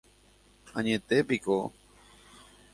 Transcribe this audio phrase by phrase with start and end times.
[0.77, 1.61] Añetépiko